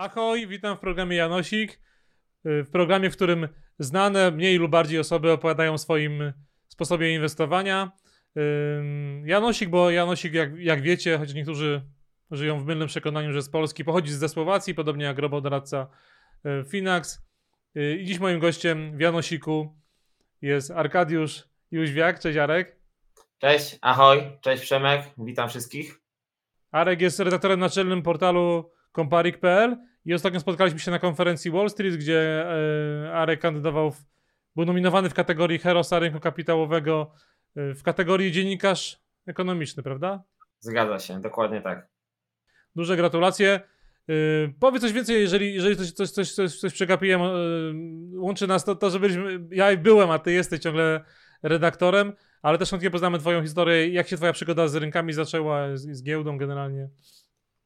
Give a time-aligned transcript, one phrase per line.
[0.00, 1.80] Ahoj, witam w programie Janosik.
[2.46, 3.48] Y, W programie, w którym
[3.78, 6.32] znane mniej lub bardziej osoby opowiadają o swoim
[6.68, 7.92] sposobie inwestowania.
[9.24, 11.82] Janosik, bo Janosik, jak, jak wiecie, choć niektórzy
[12.30, 15.86] żyją w mylnym przekonaniu, że z Polski, pochodzi ze Słowacji, podobnie jak robodoradca
[16.46, 17.22] y, Finax.
[17.76, 19.76] Y, I dziś moim gościem w Janosiku
[20.42, 22.20] jest Arkadiusz Jóźwiak.
[22.20, 22.76] Cześć Arek.
[23.38, 26.00] Cześć, ahoj, cześć Przemek, witam wszystkich.
[26.70, 32.46] Arek jest redaktorem naczelnym portalu Comparik.pl i ostatnio spotkaliśmy się na konferencji Wall Street, gdzie
[33.06, 34.04] e, Arek kandydował, w,
[34.56, 37.12] był nominowany w kategorii Herosa rynku kapitałowego,
[37.56, 40.22] e, w kategorii dziennikarz ekonomiczny, prawda?
[40.58, 41.88] Zgadza się, dokładnie tak.
[42.76, 43.60] Duże gratulacje.
[44.08, 44.12] E,
[44.60, 47.20] powiedz coś więcej, jeżeli, jeżeli coś, coś, coś, coś, coś przegapiłem,
[48.14, 51.04] łączy nas to, to, że byliśmy, ja byłem, a ty jesteś ciągle
[51.42, 55.96] redaktorem, ale też chętnie poznamy twoją historię, jak się twoja przygoda z rynkami zaczęła, z,
[55.96, 56.88] z giełdą generalnie.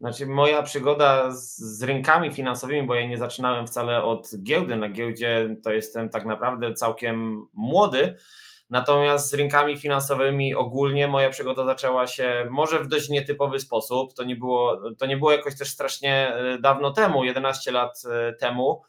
[0.01, 4.77] Znaczy, moja przygoda z, rynkami finansowymi, bo ja nie zaczynałem wcale od giełdy.
[4.77, 8.17] Na giełdzie to jestem tak naprawdę całkiem młody.
[8.71, 14.15] Natomiast z rynkami finansowymi ogólnie moja przygoda zaczęła się może w dość nietypowy sposób.
[14.15, 18.33] To nie było, to nie było jakoś też strasznie e, dawno temu, 11 lat e,
[18.33, 18.83] temu.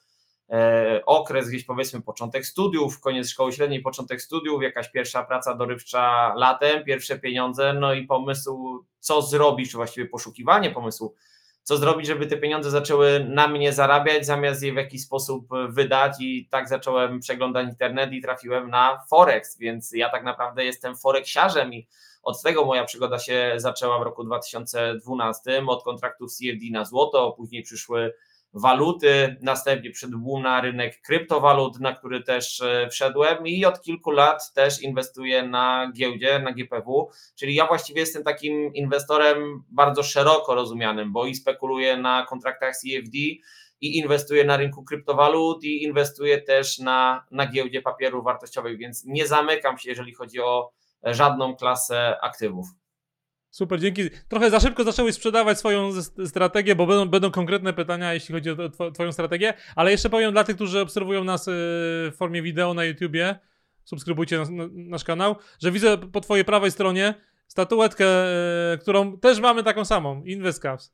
[0.49, 6.33] E, okres gdzieś powiedzmy początek studiów, koniec szkoły średniej, początek studiów, jakaś pierwsza praca dorywcza
[6.35, 11.15] latem, pierwsze pieniądze, no i pomysł, co zrobić, czy właściwie poszukiwanie pomysłu,
[11.63, 16.15] co zrobić, żeby te pieniądze zaczęły na mnie zarabiać, zamiast je w jakiś sposób wydać.
[16.19, 21.73] I tak zacząłem przeglądać internet i trafiłem na Forex, więc ja tak naprawdę jestem forexiarzem
[21.73, 21.87] i
[22.23, 27.63] od tego moja przygoda się zaczęła w roku 2012, od kontraktów CFD na złoto, później
[27.63, 28.13] przyszły
[28.55, 34.53] waluty, następnie boom na rynek kryptowalut, na który też e, wszedłem i od kilku lat
[34.53, 41.13] też inwestuję na giełdzie, na GPW, czyli ja właściwie jestem takim inwestorem bardzo szeroko rozumianym,
[41.13, 43.17] bo i spekuluję na kontraktach CFD
[43.81, 49.27] i inwestuję na rynku kryptowalut i inwestuję też na, na giełdzie papierów wartościowych, więc nie
[49.27, 50.71] zamykam się, jeżeli chodzi o
[51.03, 52.84] żadną klasę aktywów.
[53.55, 54.09] Super, dzięki.
[54.27, 55.89] Trochę za szybko zaczęłeś sprzedawać swoją
[56.25, 60.31] strategię, bo będą, będą konkretne pytania, jeśli chodzi o tw- Twoją strategię, ale jeszcze powiem
[60.31, 63.39] dla tych, którzy obserwują nas yy, w formie wideo na YouTubie,
[63.85, 67.13] subskrybujcie nas, na, nasz kanał, że widzę po Twojej prawej stronie
[67.47, 68.05] statuetkę,
[68.71, 70.93] yy, którą też mamy taką samą, InvestCaps.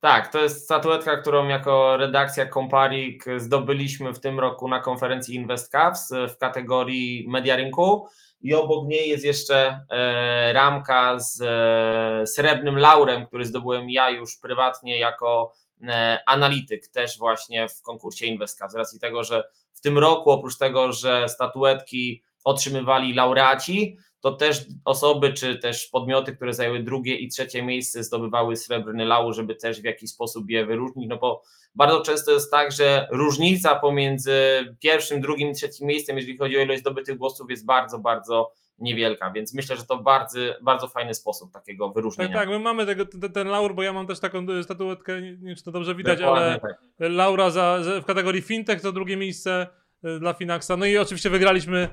[0.00, 6.12] Tak, to jest statuetka, którą jako redakcja Comparik zdobyliśmy w tym roku na konferencji InvestCaps
[6.34, 8.06] w kategorii Media Rynku
[8.42, 14.36] i obok niej jest jeszcze e, ramka z e, srebrnym laurem, który zdobyłem ja już
[14.36, 15.52] prywatnie jako
[15.88, 20.58] e, analityk też właśnie w konkursie InvestCaps z racji tego, że w tym roku oprócz
[20.58, 27.28] tego, że statuetki otrzymywali laureaci, to też osoby czy też podmioty, które zajęły drugie i
[27.28, 31.08] trzecie miejsce, zdobywały srebrny laur, żeby też w jakiś sposób je wyróżnić.
[31.08, 31.42] No bo
[31.74, 34.32] bardzo często jest tak, że różnica pomiędzy
[34.80, 39.30] pierwszym, drugim i trzecim miejscem, jeżeli chodzi o ilość zdobytych głosów, jest bardzo, bardzo niewielka,
[39.30, 42.34] więc myślę, że to bardzo, bardzo fajny sposób takiego Tak, wyróżnienia.
[42.34, 45.56] tak, my mamy tego, ten, ten laur, bo ja mam też taką statuetkę, nie wiem
[45.56, 46.78] czy to dobrze widać, Dokładnie ale tak.
[46.98, 49.66] Laura za, w kategorii fintech to drugie miejsce
[50.04, 50.76] y, dla Finaxa.
[50.78, 51.88] No i oczywiście wygraliśmy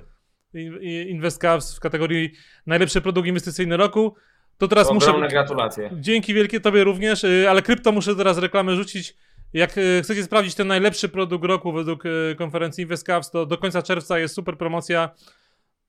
[0.84, 2.32] InvestCaps w kategorii
[2.66, 4.16] najlepszy produkt inwestycyjny roku.
[4.58, 5.08] To teraz muszę.
[5.08, 5.92] Ogromne gratulacje.
[5.94, 9.16] Dzięki wielkie Tobie również, y, ale krypto muszę teraz reklamę rzucić.
[9.54, 13.82] Jak y, chcecie sprawdzić ten najlepszy produkt roku według y, konferencji InvestCaps, to do końca
[13.82, 15.10] czerwca jest super promocja.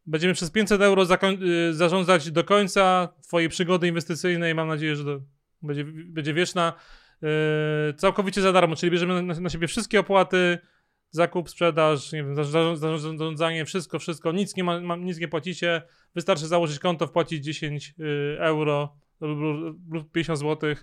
[0.06, 1.06] Będziemy przez 500 euro
[1.70, 4.54] zarządzać do końca Twojej przygody inwestycyjnej.
[4.54, 5.20] Mam nadzieję, że to
[5.62, 6.72] będzie, będzie wieczna.
[7.22, 7.28] Yy,
[7.94, 10.58] całkowicie za darmo, czyli bierzemy na, na siebie wszystkie opłaty,
[11.10, 15.82] zakup, sprzedaż, nie wiem, zarząd- zarząd- zarządzanie, wszystko, wszystko, nic nie, ma, nic nie płacicie,
[16.14, 20.74] wystarczy założyć konto, wpłacić 10 y, euro lub, lub 50 zł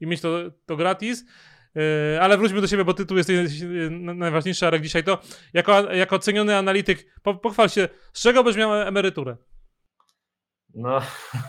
[0.00, 1.24] i mieć to, to gratis.
[1.74, 3.46] Yy, ale wróćmy do siebie, bo tytuł jest y,
[3.90, 5.18] na- najważniejszy, Arek, dzisiaj to.
[5.52, 9.36] Jako, jako oceniony analityk, po, pochwal się, z czego byś miał emeryturę?
[10.74, 11.00] No,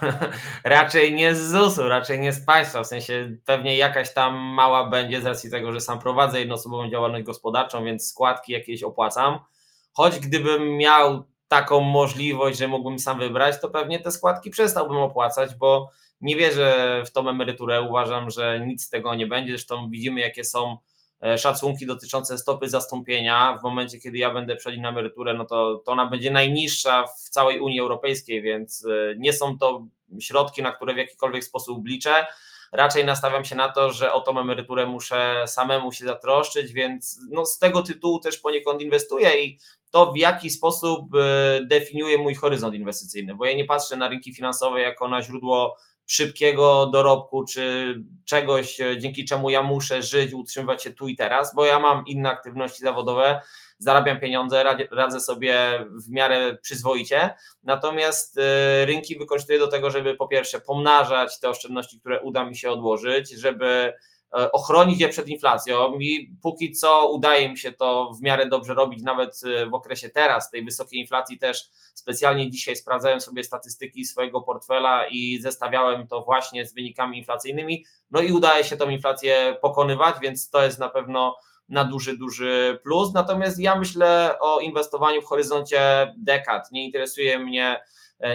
[0.64, 5.22] raczej nie z ZUS-u, raczej nie z państwa, w sensie pewnie jakaś tam mała będzie
[5.22, 9.40] z racji tego, że sam prowadzę jednoosobową działalność gospodarczą, więc składki jakieś opłacam.
[9.94, 15.56] Choć gdybym miał taką możliwość, że mógłbym sam wybrać, to pewnie te składki przestałbym opłacać,
[15.56, 15.90] bo
[16.22, 17.81] nie wierzę w tą emeryturę.
[17.81, 19.52] Uważam, że nic z tego nie będzie.
[19.52, 20.78] Zresztą widzimy, jakie są
[21.38, 23.58] szacunki dotyczące stopy zastąpienia.
[23.62, 27.30] W momencie, kiedy ja będę przechodzić na emeryturę, no to, to ona będzie najniższa w
[27.30, 29.88] całej Unii Europejskiej, więc e, nie są to
[30.20, 32.25] środki, na które w jakikolwiek sposób liczę.
[32.72, 37.46] Raczej nastawiam się na to, że o tą emeryturę muszę samemu się zatroszczyć, więc no
[37.46, 39.60] z tego tytułu też poniekąd inwestuję i
[39.92, 44.34] to w jaki sposób e, definiuje mój horyzont inwestycyjny, bo ja nie patrzę na rynki
[44.34, 47.96] finansowe jako na źródło szybkiego dorobku, czy
[48.26, 52.30] czegoś, dzięki czemu ja muszę żyć, utrzymywać się tu i teraz, bo ja mam inne
[52.30, 53.42] aktywności zawodowe,
[53.78, 57.34] zarabiam pieniądze, radzę sobie w miarę przyzwoicie.
[57.64, 58.42] Natomiast y,
[58.86, 63.30] rynki wykorzystuję do tego, żeby po pierwsze pomnażać te oszczędności, które uda mi się odłożyć,
[63.30, 63.94] żeby e,
[64.51, 69.03] ochronić je przed inflacją i póki co udaje mi się to w miarę dobrze robić,
[69.03, 74.41] nawet y, w okresie teraz, tej wysokiej inflacji też specjalnie dzisiaj sprawdzałem sobie statystyki swojego
[74.41, 80.15] portfela i zestawiałem to właśnie z wynikami inflacyjnymi, no i udaje się tą inflację pokonywać,
[80.21, 81.35] więc to jest na pewno
[81.69, 83.13] na duży, duży plus.
[83.13, 86.71] Natomiast ja myślę o inwestowaniu w horyzoncie dekad.
[86.71, 87.81] Nie interesuje mnie, e,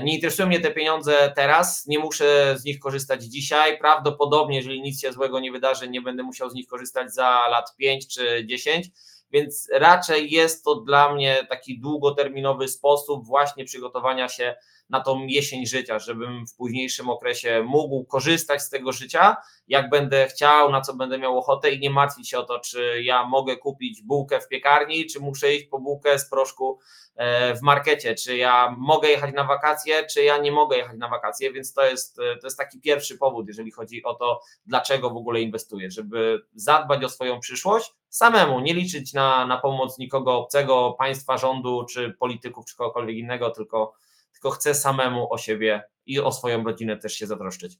[0.02, 3.78] nie interesują mnie te pieniądze teraz, nie muszę z nich korzystać dzisiaj.
[3.78, 7.76] Prawdopodobnie, jeżeli nic się złego nie wydarzy, nie będę musiał z nich korzystać za lat
[7.76, 8.90] 5 czy 10.
[9.32, 14.54] Więc raczej jest to dla mnie taki długoterminowy sposób właśnie przygotowania się
[14.90, 19.36] na tą jesień życia, żebym w późniejszym okresie mógł korzystać z tego życia,
[19.68, 23.02] jak będę chciał, na co będę miał ochotę i nie martwić się o to, czy
[23.02, 26.78] ja mogę kupić bułkę w piekarni, czy muszę iść po bułkę z proszku
[27.16, 31.08] e, w markecie, czy ja mogę jechać na wakacje, czy ja nie mogę jechać na
[31.08, 35.16] wakacje, więc to jest, to jest taki pierwszy powód, jeżeli chodzi o to, dlaczego w
[35.16, 40.94] ogóle inwestuję, żeby zadbać o swoją przyszłość samemu, nie liczyć na, na pomoc nikogo obcego,
[40.98, 43.94] państwa, rządu, czy polityków, czy kogokolwiek innego, tylko
[44.38, 47.78] tylko chcę samemu o siebie i o swoją rodzinę też się zatroszczyć.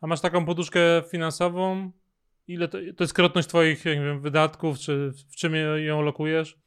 [0.00, 0.80] A masz taką poduszkę
[1.10, 1.92] finansową?
[2.48, 6.58] Ile to, to jest krotność Twoich wiem, wydatków, czy w czym ją lokujesz?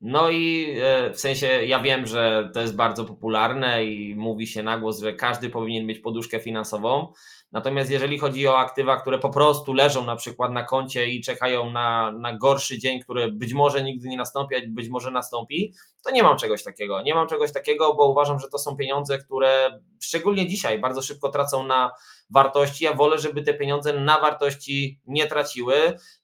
[0.00, 4.62] No i e, w sensie ja wiem, że to jest bardzo popularne i mówi się
[4.62, 7.12] na głos, że każdy powinien mieć poduszkę finansową.
[7.54, 11.70] Natomiast jeżeli chodzi o aktywa, które po prostu leżą na przykład na koncie i czekają
[11.70, 15.74] na, na gorszy dzień, który być może nigdy nie nastąpi, a być może nastąpi,
[16.04, 17.02] to nie mam czegoś takiego.
[17.02, 21.28] Nie mam czegoś takiego, bo uważam, że to są pieniądze, które szczególnie dzisiaj bardzo szybko
[21.28, 21.90] tracą na
[22.30, 22.84] wartości.
[22.84, 25.74] Ja wolę, żeby te pieniądze na wartości nie traciły.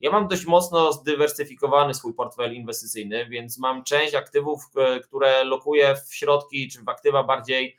[0.00, 5.94] Ja mam dość mocno zdywersyfikowany swój portfel inwestycyjny, więc mam część aktywów, e, które lokuję
[6.06, 7.76] w środki czy w aktywa bardziej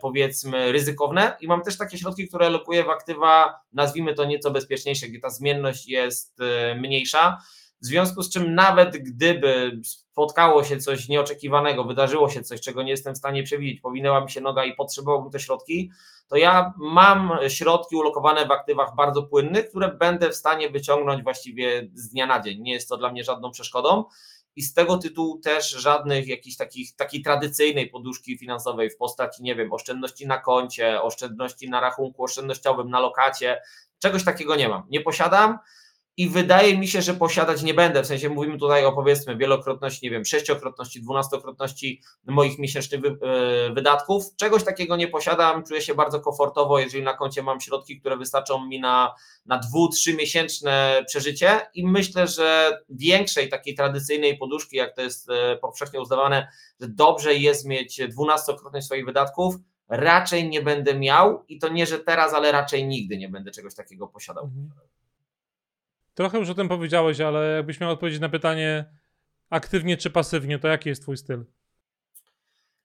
[0.00, 5.08] powiedzmy ryzykowne i mam też takie środki, które lokuję w aktywa, nazwijmy to nieco bezpieczniejsze,
[5.08, 7.38] gdzie ta zmienność jest e, mniejsza.
[7.82, 12.90] W związku z czym nawet gdyby spotkało się coś nieoczekiwanego, wydarzyło się coś, czego nie
[12.90, 15.90] jestem w stanie przewidzieć, powinęła mi się noga i potrzebowałbym te środki,
[16.28, 21.90] to ja mam środki ulokowane w aktywach bardzo płynnych, które będę w stanie wyciągnąć właściwie
[21.94, 22.62] z dnia na dzień.
[22.62, 24.04] Nie jest to dla mnie żadną przeszkodą
[24.56, 29.54] i z tego tytułu też żadnych jakichś takich, takiej tradycyjnej poduszki finansowej w postaci, nie
[29.54, 33.60] wiem, oszczędności na koncie, oszczędności na rachunku oszczędnościowym, na lokacie,
[33.98, 34.82] czegoś takiego nie mam.
[34.90, 35.58] Nie posiadam
[36.16, 38.02] i wydaje mi się, że posiadać nie będę.
[38.02, 44.24] W sensie mówimy tutaj o powiedzmy wielokrotności, nie wiem, sześciokrotności, dwunastokrotności moich miesięcznych e, wydatków.
[44.36, 45.64] Czegoś takiego nie posiadam.
[45.64, 49.14] Czuję się bardzo komfortowo, jeżeli na koncie mam środki, które wystarczą mi na,
[49.46, 55.30] na dwu, trzy miesięczne przeżycie i myślę, że większej takiej tradycyjnej poduszki, jak to jest
[55.30, 56.48] e, powszechnie uznawane,
[56.80, 59.54] że dobrze jest mieć dwunastokrotność swoich wydatków,
[59.88, 63.74] raczej nie będę miał i to nie, że teraz, ale raczej nigdy nie będę czegoś
[63.74, 64.44] takiego posiadał.
[64.44, 64.70] Mhm.
[66.20, 68.84] Trochę już o tym powiedziałeś, ale jakbyś miał odpowiedzieć na pytanie
[69.50, 71.44] aktywnie czy pasywnie, to jaki jest twój styl?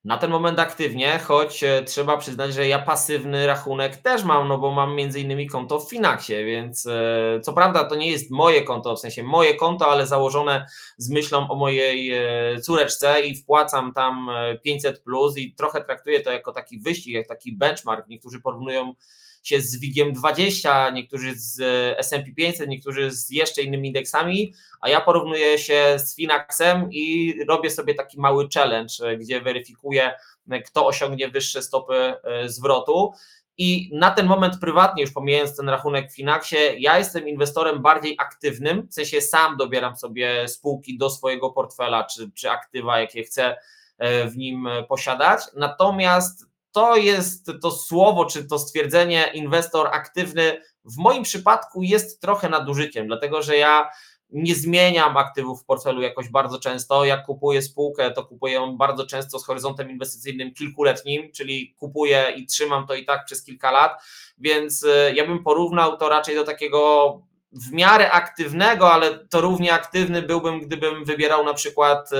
[0.03, 4.57] Na ten moment aktywnie, choć e, trzeba przyznać, że ja pasywny rachunek też mam, no
[4.57, 8.61] bo mam między innymi konto w Finaxie, więc e, co prawda to nie jest moje
[8.61, 10.65] konto, w sensie moje konto, ale założone
[10.97, 14.29] z myślą o mojej e, córeczce i wpłacam tam
[14.63, 18.07] 500 plus i trochę traktuję to jako taki wyścig, jak taki benchmark.
[18.07, 18.93] Niektórzy porównują
[19.45, 24.89] się z WIG-iem 20, niektórzy z e, S&P 500, niektórzy z jeszcze innymi indeksami, a
[24.89, 30.13] ja porównuję się z Finaxem i robię sobie taki mały challenge, e, gdzie weryfikuję,
[30.49, 32.13] e, kto osiągnie wyższe stopy
[32.45, 33.11] zwrotu.
[33.57, 38.15] I na ten moment prywatnie, już pomijając ten rachunek w Finaxie, ja jestem inwestorem bardziej
[38.19, 43.55] aktywnym, w sensie sam dobieram sobie spółki do swojego portfela, czy, czy aktywa, jakie chcę
[44.25, 45.41] w nim posiadać.
[45.55, 52.49] Natomiast to jest to słowo, czy to stwierdzenie inwestor aktywny w moim przypadku jest trochę
[52.49, 53.89] nadużyciem, dlatego że ja
[54.29, 57.05] nie zmieniam aktywów w portfelu jakoś bardzo często.
[57.05, 62.45] Jak kupuję spółkę, to kupuję ją bardzo często z horyzontem inwestycyjnym kilkuletnim, czyli kupuję i
[62.45, 64.03] trzymam to i tak przez kilka lat,
[64.37, 69.73] więc y, ja bym porównał to raczej do takiego w miarę aktywnego, ale to równie
[69.73, 72.15] aktywny byłbym, gdybym wybierał na przykład y,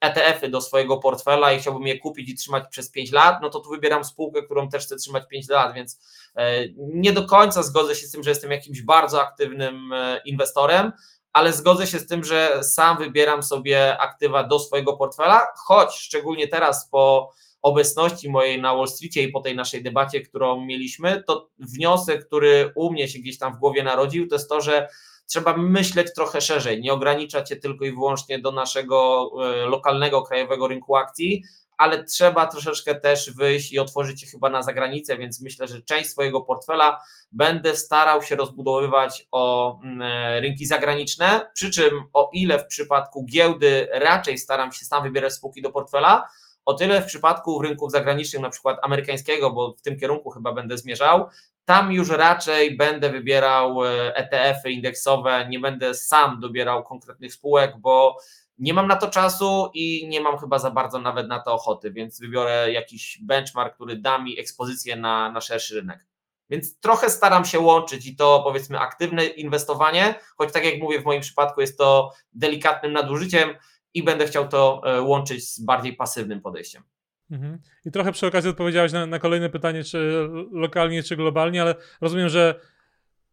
[0.00, 3.60] ETF-y do swojego portfela i chciałbym je kupić i trzymać przez 5 lat, no to
[3.60, 6.00] tu wybieram spółkę, którą też chcę trzymać 5 lat, więc
[6.36, 10.92] e, nie do końca zgodzę się z tym, że jestem jakimś bardzo aktywnym e, inwestorem,
[11.32, 16.48] ale zgodzę się z tym, że sam wybieram sobie aktywa do swojego portfela, choć szczególnie
[16.48, 17.30] teraz po
[17.62, 22.72] obecności mojej na Wall Streetie i po tej naszej debacie, którą mieliśmy, to wniosek, który
[22.74, 24.88] u mnie się gdzieś tam w głowie narodził, to jest to, że
[25.28, 30.68] trzeba myśleć trochę szerzej, nie ograniczać się tylko i wyłącznie do naszego e, lokalnego, krajowego
[30.68, 31.42] rynku akcji,
[31.78, 36.10] ale trzeba troszeczkę też wyjść i otworzyć się chyba na zagranicę, więc myślę, że część
[36.10, 37.00] swojego portfela
[37.32, 43.24] będę starał się rozbudowywać o mm, e, rynki zagraniczne, przy czym o ile w przypadku
[43.24, 46.28] giełdy raczej staram się sam wybierać spółki do portfela,
[46.64, 50.78] o tyle w przypadku rynków zagranicznych, na przykład amerykańskiego, bo w tym kierunku chyba będę
[50.78, 51.28] zmierzał,
[51.68, 53.84] tam już raczej będę wybierał
[54.14, 58.16] ETF-y e indeksowe, nie będę sam dobierał konkretnych spółek, bo
[58.58, 61.90] nie mam na to czasu i nie mam chyba za bardzo nawet na to ochoty,
[61.90, 66.06] więc wybiorę jakiś benchmark, który da mi ekspozycję na, na szerszy rynek.
[66.50, 71.04] Więc trochę staram się łączyć i to powiedzmy aktywne inwestowanie, choć tak jak mówię, w
[71.04, 73.54] moim przypadku jest to delikatnym nadużyciem
[73.94, 76.82] i będę chciał to e, łączyć z bardziej pasywnym podejściem.
[77.30, 77.58] Mhm.
[77.84, 82.28] I trochę przy okazji odpowiedziałeś na, na kolejne pytanie, czy lokalnie, czy globalnie, ale rozumiem,
[82.28, 82.60] że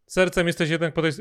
[0.07, 1.11] sercem jesteś jednak po tej,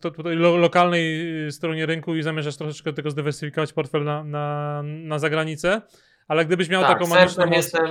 [0.00, 4.82] to, po tej lo, lokalnej stronie rynku i zamierzasz troszeczkę tego zdywersyfikować portfel na, na,
[4.84, 5.82] na zagranicę,
[6.28, 7.90] ale gdybyś miał tak, taką sercem jestem,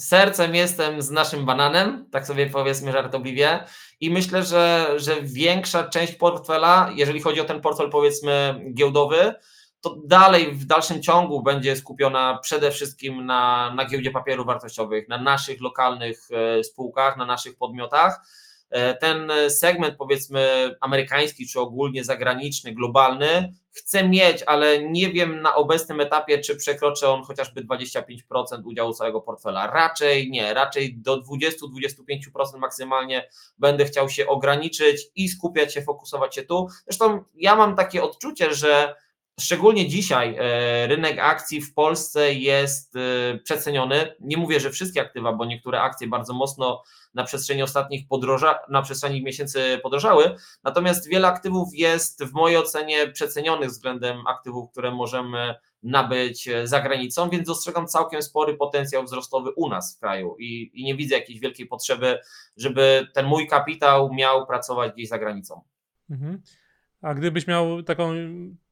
[0.00, 3.64] sercem jestem z naszym bananem, tak sobie powiedzmy żartobliwie
[4.00, 9.34] i myślę, że, że większa część portfela, jeżeli chodzi o ten portfel powiedzmy giełdowy,
[9.80, 15.18] to dalej w dalszym ciągu będzie skupiona przede wszystkim na, na giełdzie papierów wartościowych, na
[15.18, 18.20] naszych lokalnych e, spółkach, na naszych podmiotach.
[18.70, 25.54] E, ten segment, powiedzmy, amerykański czy ogólnie zagraniczny, globalny, chcę mieć, ale nie wiem na
[25.54, 28.12] obecnym etapie, czy przekroczy on chociażby 25%
[28.64, 29.66] udziału całego portfela.
[29.66, 36.42] Raczej nie, raczej do 20-25% maksymalnie będę chciał się ograniczyć i skupiać się, fokusować się
[36.42, 36.68] tu.
[36.84, 38.94] Zresztą ja mam takie odczucie, że
[39.40, 44.14] Szczególnie dzisiaj e, rynek akcji w Polsce jest e, przeceniony.
[44.20, 46.82] Nie mówię, że wszystkie aktywa, bo niektóre akcje bardzo mocno
[47.14, 50.34] na przestrzeni ostatnich podroża, na przestrzeni miesięcy podrożały.
[50.64, 56.80] Natomiast wiele aktywów jest w mojej ocenie przecenionych względem aktywów, które możemy nabyć e, za
[56.80, 61.14] granicą, więc dostrzegam całkiem spory potencjał wzrostowy u nas w kraju i, i nie widzę
[61.14, 62.18] jakiejś wielkiej potrzeby,
[62.56, 65.60] żeby ten mój kapitał miał pracować gdzieś za granicą.
[66.10, 66.42] Mhm.
[67.02, 68.14] A gdybyś miał taką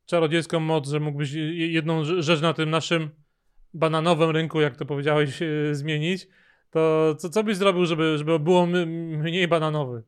[0.07, 3.11] czarodziejską moc, że mógłbyś jedną rzecz na tym naszym
[3.75, 6.29] bananowym rynku, jak to powiedziałeś, e, zmienić,
[6.71, 10.03] to co, co byś zrobił, żeby, żeby było mniej bananowy?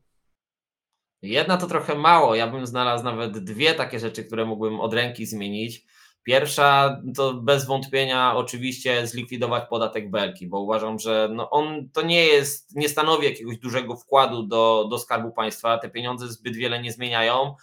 [1.22, 2.34] Jedna to trochę mało.
[2.34, 5.86] Ja bym znalazł nawet dwie takie rzeczy, które mógłbym od ręki zmienić.
[6.22, 12.26] Pierwsza to bez wątpienia oczywiście zlikwidować podatek belki, bo uważam, że no on to nie
[12.26, 15.78] jest, nie stanowi jakiegoś dużego wkładu do, do skarbu państwa.
[15.78, 17.54] Te pieniądze zbyt wiele nie zmieniają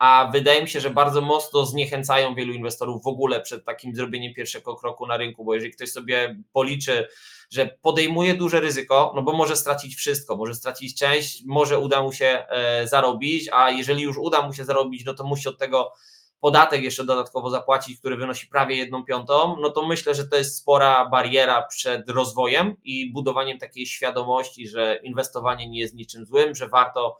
[0.00, 4.34] a wydaje mi się, że bardzo mocno zniechęcają wielu inwestorów w ogóle przed takim zrobieniem
[4.34, 7.08] pierwszego kroku na rynku, bo jeżeli ktoś sobie policzy,
[7.50, 12.12] że podejmuje duże ryzyko, no bo może stracić wszystko, może stracić część, może uda mu
[12.12, 15.92] się e, zarobić, a jeżeli już uda mu się zarobić, no to musi od tego
[16.40, 20.56] podatek jeszcze dodatkowo zapłacić, który wynosi prawie jedną piątą, no to myślę, że to jest
[20.56, 26.68] spora bariera przed rozwojem i budowaniem takiej świadomości, że inwestowanie nie jest niczym złym, że
[26.68, 27.16] warto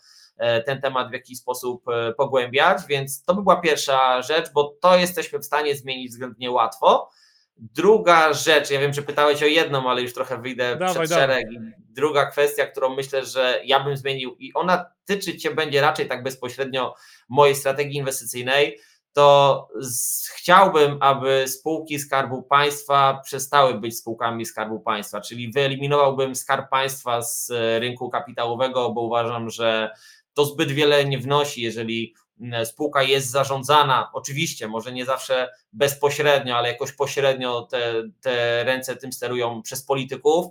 [0.66, 4.96] ten temat w jakiś sposób e, pogłębiać, więc to by była pierwsza rzecz, bo to
[4.96, 7.10] jesteśmy w stanie zmienić względnie łatwo.
[7.56, 11.26] Druga rzecz, ja wiem, że pytałeś o jedną, ale już trochę wyjdę dawaj, przed dawaj.
[11.26, 11.46] szereg.
[11.78, 16.22] Druga kwestia, którą myślę, że ja bym zmienił i ona tyczyć się będzie raczej tak
[16.22, 16.94] bezpośrednio
[17.28, 18.78] mojej strategii inwestycyjnej,
[19.12, 26.70] to z, chciałbym, aby spółki Skarbu Państwa przestały być spółkami Skarbu Państwa, czyli wyeliminowałbym Skarb
[26.70, 29.90] Państwa z rynku kapitałowego, bo uważam, że
[30.40, 36.56] to zbyt wiele nie wnosi, jeżeli mm, spółka jest zarządzana, oczywiście, może nie zawsze bezpośrednio,
[36.56, 40.46] ale jakoś pośrednio te, te ręce tym sterują przez polityków,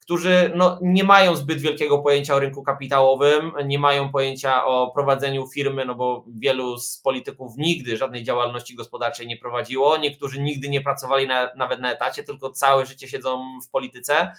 [0.00, 5.46] którzy no, nie mają zbyt wielkiego pojęcia o rynku kapitałowym, nie mają pojęcia o prowadzeniu
[5.46, 10.80] firmy, no bo wielu z polityków nigdy żadnej działalności gospodarczej nie prowadziło, niektórzy nigdy nie
[10.80, 14.32] pracowali na, nawet na etacie, tylko całe życie siedzą w polityce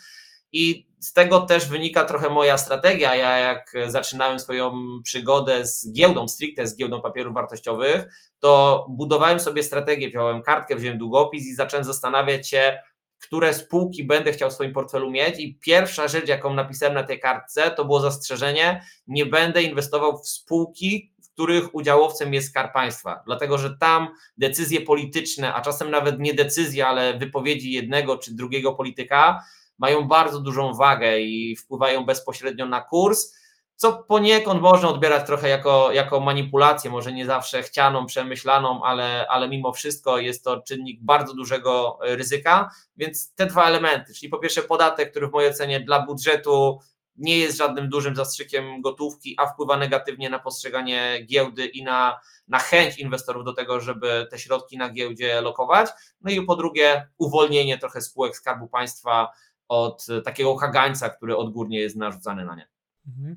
[0.54, 3.16] i z tego też wynika trochę moja strategia.
[3.16, 8.06] Ja, jak zaczynałem swoją przygodę z giełdą, stricte z giełdą papierów wartościowych,
[8.40, 12.80] to budowałem sobie strategię, wziąłem kartkę, wziąłem długopis i zacząłem zastanawiać się,
[13.20, 15.40] które spółki będę chciał w swoim portfelu mieć.
[15.40, 20.28] I pierwsza rzecz, jaką napisałem na tej kartce, to było zastrzeżenie: nie będę inwestował w
[20.28, 24.08] spółki, w których udziałowcem jest skarb państwa, dlatego że tam
[24.38, 29.44] decyzje polityczne, a czasem nawet nie decyzje, ale wypowiedzi jednego czy drugiego polityka
[29.78, 33.34] mają bardzo dużą wagę i wpływają bezpośrednio na kurs.
[33.76, 39.50] co poniekąd można odbierać trochę jako, jako manipulację, może nie zawsze chcianą, przemyślaną, ale, ale
[39.50, 44.62] mimo wszystko jest to czynnik bardzo dużego ryzyka, więc te dwa elementy, czyli po pierwsze
[44.62, 46.80] podatek, który w mojej ocenie dla budżetu
[47.16, 52.60] nie jest żadnym dużym zastrzykiem gotówki, a wpływa negatywnie na postrzeganie giełdy i na, na
[52.60, 55.90] chęć inwestorów do tego, żeby te środki na giełdzie lokować.
[56.22, 59.32] No i po drugie, uwolnienie trochę spółek Skarbu Państwa
[59.68, 62.68] od takiego kagańca, który odgórnie jest narzucany na nie.
[63.08, 63.36] Mhm.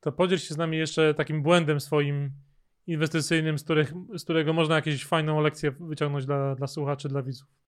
[0.00, 2.32] To podziel się z nami jeszcze takim błędem swoim
[2.86, 7.58] inwestycyjnym, z, których, z którego można jakąś fajną lekcję wyciągnąć dla, dla słuchaczy, dla widzów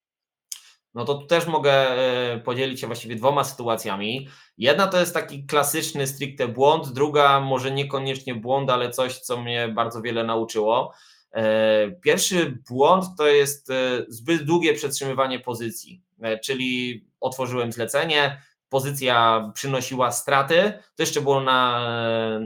[0.95, 4.29] no to tu też mogę e, podzielić się właściwie dwoma sytuacjami.
[4.59, 9.69] Jedna to jest taki klasyczny stricte błąd, druga może niekoniecznie błąd, ale coś, co mnie
[9.69, 10.93] bardzo wiele nauczyło.
[11.33, 16.03] E, pierwszy błąd to jest e, zbyt długie przetrzymywanie pozycji,
[16.45, 21.89] czyli otworzyłem zlecenie, pozycja przynosiła straty, to jeszcze było na,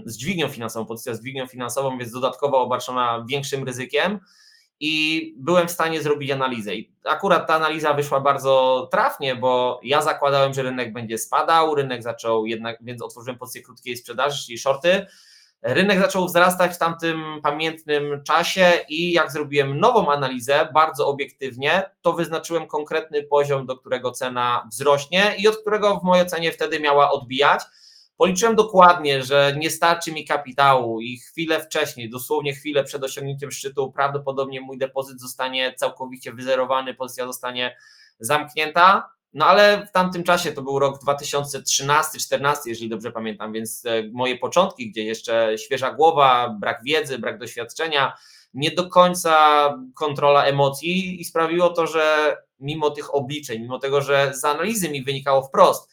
[0.05, 4.21] z dźwignią finansową, pozycja z dźwignią finansową, więc dodatkowo obarczona większym ryzykiem.
[4.81, 6.75] I byłem w stanie zrobić analizę.
[6.75, 12.03] I akurat ta analiza wyszła bardzo trafnie, bo ja zakładałem, że rynek będzie spadał, rynek
[12.03, 15.07] zaczął jednak, więc otworzyłem pozycję krótkiej sprzedaży, czyli shorty.
[15.67, 22.13] Rynek zaczął wzrastać w tamtym pamiętnym czasie i jak zrobiłem nową analizę, bardzo obiektywnie, to
[22.13, 27.11] wyznaczyłem konkretny poziom, do którego cena wzrośnie i od którego w mojej ocenie wtedy miała
[27.11, 27.63] odbijać.
[28.17, 33.93] Policzyłem dokładnie, że nie starczy mi kapitału i chwilę wcześniej, dosłownie chwilę przed osiągnięciem szczytu,
[33.93, 37.77] prawdopodobnie mój depozyt zostanie całkowicie wyzerowany, pozycja zostanie
[38.21, 39.11] zamknięta.
[39.35, 44.39] No ale w tamtym czasie to był rok 2013-2014, jeżeli dobrze pamiętam, więc e, moje
[44.39, 48.13] początki, gdzie jeszcze świeża głowa, brak wiedzy, brak doświadczenia,
[48.55, 54.33] nie do końca kontrola emocji i sprawiło to, że mimo tych obliczeń, mimo tego, że
[54.35, 55.91] z analizy mi wynikało wprost,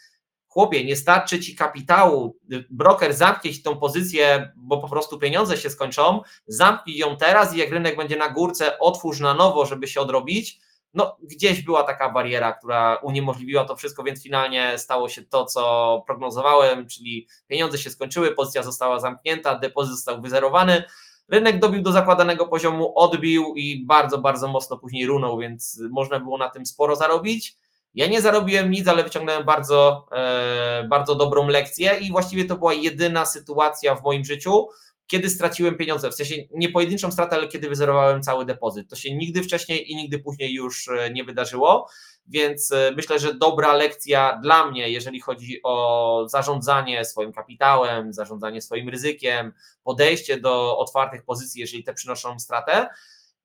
[0.47, 2.37] chłopie, nie starczy ci kapitału,
[2.69, 7.57] broker zamknie ci tą pozycję, bo po prostu pieniądze się skończą, zamknij ją teraz i
[7.57, 10.59] jak rynek będzie na górce, otwórz na nowo, żeby się odrobić.
[10.93, 16.03] No, gdzieś była taka bariera, która uniemożliwiła to wszystko, więc finalnie stało się to, co
[16.07, 20.83] prognozowałem, czyli pieniądze się skończyły, pozycja została zamknięta, depozyt został wyzerowany.
[21.29, 26.37] Rynek dobił do zakładanego poziomu, odbił i bardzo, bardzo mocno później runął, więc można było
[26.37, 27.55] na tym sporo zarobić.
[27.93, 32.73] Ja nie zarobiłem nic, ale wyciągnąłem bardzo, e, bardzo dobrą lekcję i właściwie to była
[32.73, 34.67] jedyna sytuacja w moim życiu,
[35.11, 38.89] kiedy straciłem pieniądze, w sensie nie pojedynczą stratę, ale kiedy wyzerowałem cały depozyt.
[38.89, 41.89] To się nigdy wcześniej i nigdy później już e, nie wydarzyło,
[42.27, 48.61] więc e, myślę, że dobra lekcja dla mnie, jeżeli chodzi o zarządzanie swoim kapitałem, zarządzanie
[48.61, 52.87] swoim ryzykiem, podejście do otwartych pozycji, jeżeli te przynoszą stratę,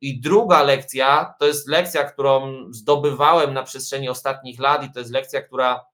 [0.00, 5.12] i druga lekcja to jest lekcja, którą zdobywałem na przestrzeni ostatnich lat, i to jest
[5.12, 5.84] lekcja, która,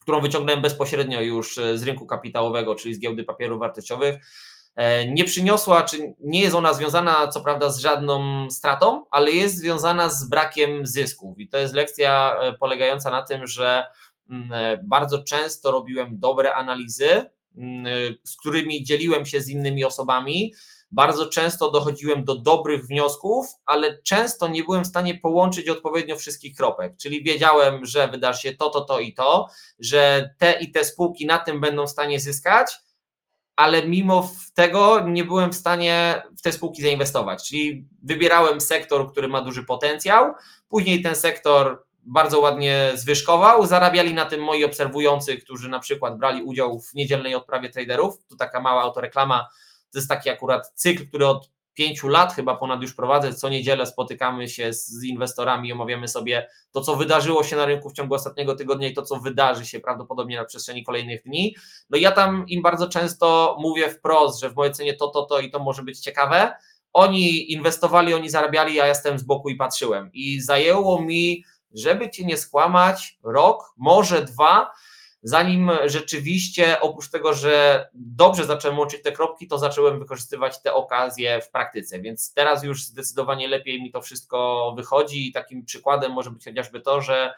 [0.00, 4.24] którą wyciągnąłem bezpośrednio już e, z rynku kapitałowego, czyli z giełdy papierów wartościowych.
[4.78, 9.56] E, nie przyniosła, czy nie jest ona związana, co prawda, z żadną stratą, ale jest
[9.56, 11.38] związana z brakiem zysków.
[11.38, 13.84] I to jest lekcja e, polegająca na tym, że
[14.30, 14.50] mm,
[14.82, 17.86] bardzo często robiłem dobre analizy, mm,
[18.24, 20.54] z którymi dzieliłem się z innymi osobami
[20.90, 26.56] bardzo często dochodziłem do dobrych wniosków, ale często nie byłem w stanie połączyć odpowiednio wszystkich
[26.56, 26.96] kropek.
[26.96, 31.26] Czyli wiedziałem, że wydarzy się to, to, to i to, że te i te spółki
[31.26, 32.70] na tym będą w stanie zyskać,
[33.58, 37.48] ale mimo tego nie byłem w stanie w te spółki zainwestować.
[37.48, 40.34] Czyli wybierałem sektor, który ma duży potencjał,
[40.68, 43.66] później ten sektor bardzo ładnie zwyżkował.
[43.66, 48.26] Zarabiali na tym moi obserwujący, którzy na przykład brali udział w niedzielnej odprawie traderów.
[48.28, 49.48] Tu taka mała autoreklama
[49.92, 53.34] to jest taki akurat cykl, który od pięciu lat chyba ponad już prowadzę.
[53.34, 57.90] Co niedzielę spotykamy się z inwestorami i omawiamy sobie to, co wydarzyło się na rynku
[57.90, 61.56] w ciągu ostatniego tygodnia i to, co wydarzy się prawdopodobnie na przestrzeni kolejnych dni.
[61.90, 65.22] No i ja tam im bardzo często mówię wprost, że w mojej cenie to, to,
[65.22, 66.52] to i to może być ciekawe.
[66.92, 70.10] Oni inwestowali, oni zarabiali, ja jestem z boku i patrzyłem.
[70.12, 74.70] I zajęło mi, żeby cię nie skłamać, rok, może dwa,
[75.22, 81.40] zanim rzeczywiście oprócz tego, że dobrze zacząłem łączyć te kropki, to zacząłem wykorzystywać te okazje
[81.40, 86.30] w praktyce, więc teraz już zdecydowanie lepiej mi to wszystko wychodzi i takim przykładem może
[86.30, 87.34] być chociażby to, że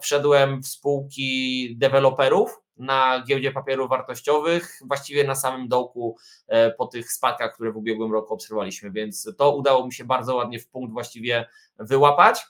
[0.00, 6.16] wszedłem w spółki deweloperów na giełdzie papierów wartościowych, właściwie na samym dołku
[6.46, 10.34] e, po tych spadkach, które w ubiegłym roku obserwowaliśmy, więc to udało mi się bardzo
[10.34, 11.46] ładnie w punkt właściwie
[11.78, 12.46] wyłapać.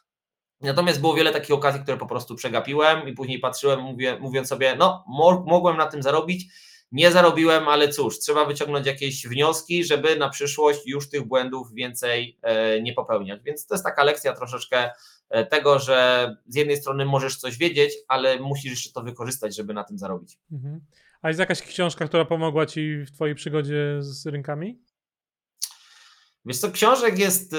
[0.64, 4.76] Natomiast było wiele takich okazji, które po prostu przegapiłem i później patrzyłem, mówię, mówiąc sobie,
[4.78, 6.46] no mo mogłem na tym zarobić,
[6.92, 12.38] nie zarobiłem, ale cóż, trzeba wyciągnąć jakieś wnioski, żeby na przyszłość już tych błędów więcej
[12.42, 13.40] e, nie popełniać.
[13.44, 14.90] Więc to jest taka lekcja troszeczkę
[15.30, 19.74] e, tego, że z jednej strony możesz coś wiedzieć, ale musisz jeszcze to wykorzystać, żeby
[19.74, 20.38] na tym zarobić.
[20.52, 20.80] Mhm.
[21.22, 24.78] A jest jakaś książka, która pomogła ci w twojej przygodzie z rynkami?
[26.46, 27.58] Wiesz co, książek jest y,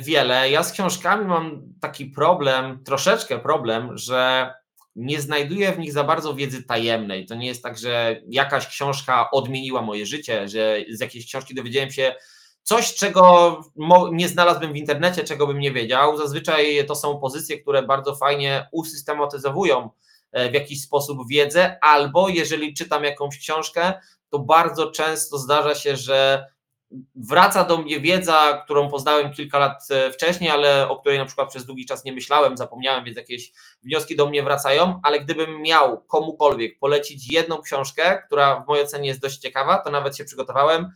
[0.00, 0.50] wiele.
[0.50, 4.54] Ja z książkami mam taki problem, troszeczkę problem, że
[4.96, 7.26] nie znajduję w nich za bardzo wiedzy tajemnej.
[7.26, 11.90] To nie jest tak, że jakaś książka odmieniła moje życie, że z jakiejś książki dowiedziałem
[11.90, 12.14] się
[12.62, 13.60] coś, czego
[14.12, 16.16] nie znalazłbym w internecie, czego bym nie wiedział.
[16.16, 19.90] Zazwyczaj to są pozycje, które bardzo fajnie usystematyzowują
[20.32, 23.92] e, w jakiś sposób wiedzę, albo jeżeli czytam jakąś książkę,
[24.30, 26.46] to bardzo często zdarza się, że
[27.14, 31.48] wraca do mnie wiedza, którą poznałem kilka lat e, wcześniej, ale o której na przykład
[31.48, 33.52] przez długi czas nie myślałem, zapomniałem, więc jakieś
[33.82, 39.08] wnioski do mnie wracają, ale gdybym miał komukolwiek polecić jedną książkę, która w mojej ocenie
[39.08, 40.92] jest dość ciekawa, to nawet się przygotowałem,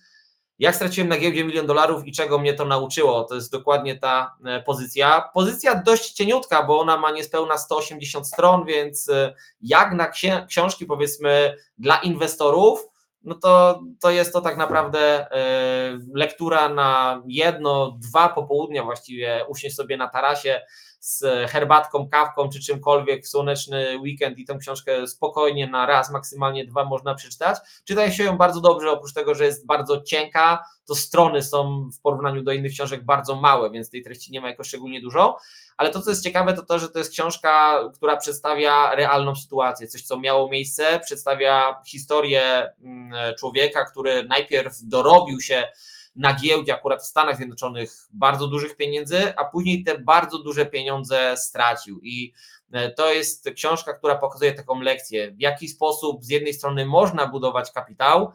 [0.58, 3.24] jak straciłem na giełdzie milion dolarów i czego mnie to nauczyło?
[3.24, 5.30] To jest dokładnie ta e, pozycja.
[5.34, 10.10] Pozycja dość cieniutka, bo ona ma niespełna 180 stron, więc e, jak na
[10.46, 12.88] książki powiedzmy dla inwestorów,
[13.22, 19.76] no to, to jest to tak naprawdę e, lektura na jedno, dwa popołudnia właściwie, usiąść
[19.76, 20.60] sobie na tarasie
[21.00, 26.64] z herbatką, kawką czy czymkolwiek w słoneczny weekend i tę książkę spokojnie na raz, maksymalnie
[26.64, 27.58] dwa można przeczytać.
[27.84, 32.00] Czyta się ją bardzo dobrze, oprócz tego, że jest bardzo cienka, to strony są w
[32.00, 35.38] porównaniu do innych książek bardzo małe, więc tej treści nie ma jakoś szczególnie dużo.
[35.76, 39.86] Ale to, co jest ciekawe, to to, że to jest książka, która przedstawia realną sytuację,
[39.86, 45.68] coś, co miało miejsce, przedstawia historię mm, człowieka, który najpierw dorobił się
[46.18, 51.36] na giełdzie, akurat w Stanach Zjednoczonych, bardzo dużych pieniędzy, a później te bardzo duże pieniądze
[51.36, 52.00] stracił.
[52.02, 52.32] I
[52.72, 57.26] e, to jest książka, która pokazuje taką lekcję, w jaki sposób z jednej strony można
[57.26, 58.32] budować kapitał,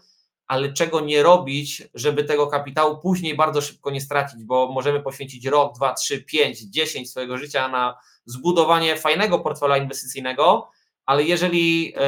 [0.47, 5.45] ale czego nie robić, żeby tego kapitału później bardzo szybko nie stracić, bo możemy poświęcić
[5.45, 10.69] rok, dwa, trzy, pięć, dziesięć swojego życia na zbudowanie fajnego portfela inwestycyjnego,
[11.05, 11.99] ale jeżeli e,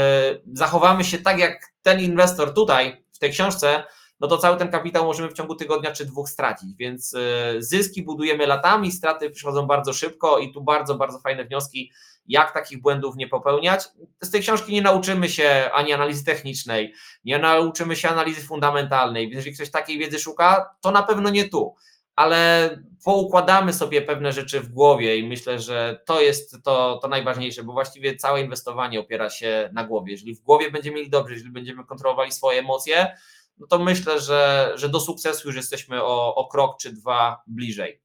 [0.54, 3.84] zachowamy się tak jak ten inwestor tutaj w tej książce,
[4.20, 6.76] no to cały ten kapitał możemy w ciągu tygodnia czy dwóch stracić.
[6.76, 11.92] Więc e, zyski budujemy latami, straty przychodzą bardzo szybko i tu bardzo, bardzo fajne wnioski,
[12.28, 13.84] jak takich błędów nie popełniać.
[14.22, 16.94] Z tej książki nie nauczymy się ani analizy technicznej,
[17.26, 19.24] nie nauczymy się analizy fundamentalnej.
[19.24, 21.76] Więc jeżeli ktoś takiej wiedzy szuka, to na pewno nie tu.
[22.16, 22.70] Ale
[23.04, 27.74] poukładamy sobie pewne rzeczy w głowie i myślę, że to jest to, to najważniejsze, bo
[27.74, 30.12] właściwie całe inwestowanie opiera się na głowie.
[30.12, 33.16] Jeżeli w głowie będziemy mieli dobrze, jeżeli będziemy kontrolowali swoje emocje,
[33.58, 38.02] no to myślę, że, że do sukcesu już jesteśmy o, o krok czy dwa bliżej.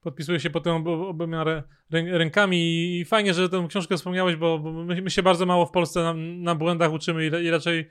[0.00, 1.44] Podpisuję się po tym obyma
[1.90, 2.58] rękami
[2.98, 6.14] i fajnie, że tę książkę wspomniałeś, bo, my, my, się bardzo mało w Polsce na,
[6.16, 7.90] na błędach uczymy i, i raczej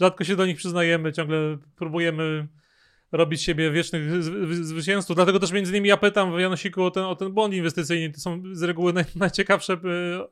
[0.00, 2.48] rzadko się do nich przyznajemy, ciągle próbujemy
[3.12, 4.22] robić siebie wiecznych
[4.64, 5.16] zwycięzców.
[5.16, 8.12] Dlatego też między innymi ja pytam w Janosiku o ten, o ten błąd inwestycyjny.
[8.14, 9.78] To są z reguły naj, najciekawsze y,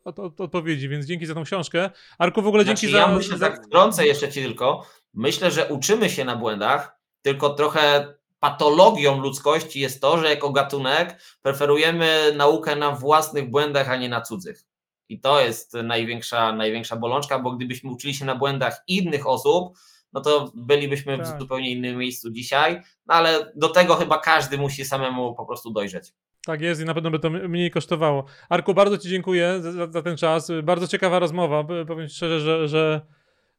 [0.05, 1.91] od, od, odpowiedzi, więc dzięki za tą książkę.
[2.19, 3.11] Arku, w ogóle znaczy, dzięki ja za...
[3.11, 8.15] Ja myślę, tak wtrącę jeszcze Ci tylko, myślę, że uczymy się na błędach, tylko trochę
[8.41, 14.21] patologią ludzkości jest to, że jako gatunek preferujemy naukę na własnych błędach, a nie na
[14.21, 14.65] cudzych.
[15.09, 19.79] I to jest największa, największa bolączka, bo gdybyśmy uczyli się na błędach innych osób,
[20.13, 21.27] no to bylibyśmy tak.
[21.27, 25.71] w zupełnie innym miejscu dzisiaj, no ale do tego chyba każdy musi samemu po prostu
[25.71, 26.13] dojrzeć.
[26.45, 28.25] Tak jest i na pewno by to mniej kosztowało.
[28.49, 30.53] Arku, bardzo Ci dziękuję za, za ten czas.
[30.63, 31.65] Bardzo ciekawa rozmowa.
[31.87, 33.01] Powiem szczerze, że, że,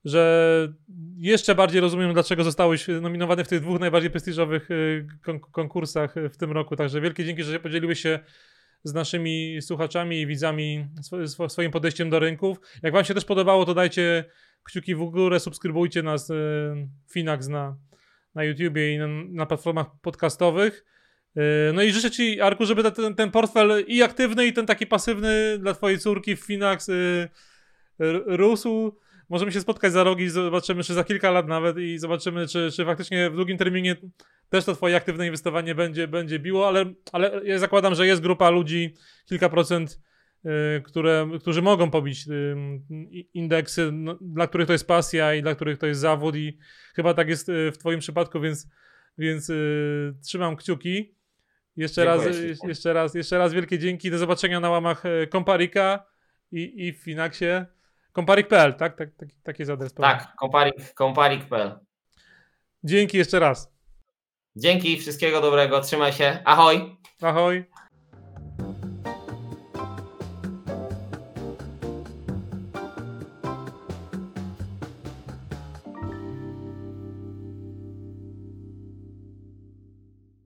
[0.06, 0.74] że
[1.18, 5.08] jeszcze bardziej rozumiem, dlaczego zostałeś nominowany w tych dwóch najbardziej prestiżowych y,
[5.52, 6.76] konkursach w tym roku.
[6.76, 8.20] Także wielkie dzięki, że podzieliłeś się
[8.84, 10.88] z naszymi słuchaczami i widzami
[11.48, 12.58] swoim podejściem do rynków.
[12.84, 14.26] Jak Wam się też podobało, to dajcie
[14.64, 16.34] kciuki w górę, subskrybujcie nas y,
[17.14, 17.78] Finax na,
[18.36, 20.86] na YouTubie i na, na platformach podcastowych.
[21.38, 24.88] Y, no i życzę Ci, Arku, żeby ten, ten portfel i aktywny, i ten taki
[24.88, 27.30] pasywny dla Twojej córki w Finax y,
[28.26, 28.98] rósł.
[29.32, 32.86] Możemy się spotkać za rogi, zobaczymy, czy za kilka lat nawet i zobaczymy, czy, czy
[32.86, 33.96] faktycznie w długim terminie
[34.50, 38.50] też to Twoje aktywne inwestowanie będzie, będzie biło, ale, ale ja zakładam, że jest grupa
[38.50, 38.94] ludzi,
[39.26, 40.00] kilka procent
[40.46, 42.56] Y, które, którzy mogą pobić y,
[43.34, 46.58] indeksy, no, dla których to jest pasja i dla których to jest zawód i
[46.96, 48.68] chyba tak jest y, w twoim przypadku, więc,
[49.18, 51.16] więc yy, trzymam kciuki.
[51.76, 52.22] Jeszcze raz,
[52.64, 54.12] jeszcze, raz, jeszcze raz wielkie dzięki.
[54.12, 56.06] Do zobaczenia na łamach Komparika
[56.52, 57.66] i, i w Finaxie.
[58.12, 58.98] Komparik.pl, tak?
[58.98, 59.94] tak, tak taki jest adres.
[59.94, 61.80] Tak, komparik, komparik.pl.
[62.84, 63.72] Dzięki jeszcze raz.
[64.56, 66.40] Dzięki, wszystkiego dobrego, trzymaj się.
[66.46, 66.98] Ahoj.
[67.22, 67.66] Ahoj.